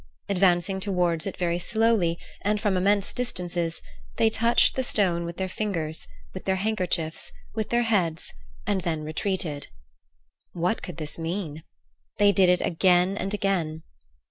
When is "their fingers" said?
5.37-6.07